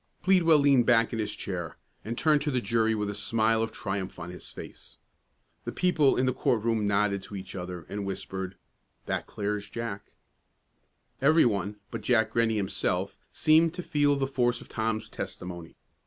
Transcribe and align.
Pleadwell 0.23 0.57
leaned 0.57 0.87
back 0.87 1.13
in 1.13 1.19
his 1.19 1.35
chair, 1.35 1.77
and 2.03 2.17
turned 2.17 2.41
to 2.41 2.49
the 2.49 2.59
jury 2.59 2.95
with 2.95 3.07
a 3.07 3.13
smile 3.13 3.61
of 3.61 3.71
triumph 3.71 4.17
on 4.17 4.31
his 4.31 4.51
face. 4.51 4.97
The 5.63 5.71
people 5.71 6.17
in 6.17 6.25
the 6.25 6.33
court 6.33 6.63
room 6.63 6.87
nodded 6.87 7.21
to 7.21 7.35
each 7.35 7.53
other, 7.55 7.85
and 7.87 8.03
whispered, 8.03 8.55
"That 9.05 9.27
clears 9.27 9.69
Jack." 9.69 10.13
Every 11.21 11.45
one, 11.45 11.75
but 11.91 12.01
Jack 12.01 12.33
Rennie 12.35 12.57
himself, 12.57 13.19
seemed 13.31 13.75
to 13.75 13.83
feel 13.83 14.15
the 14.15 14.25
force 14.25 14.59
of 14.59 14.67
Tom's 14.69 15.07
testimony. 15.07 15.75